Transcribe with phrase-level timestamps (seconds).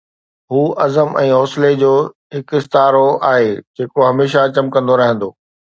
[0.53, 1.91] هو عزم ۽ حوصلي جو
[2.37, 5.29] هڪ استعارو آهي، جيڪو هميشه چمڪندو رهندو.